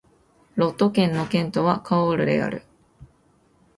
[0.55, 2.63] ロット県の県都はカオールである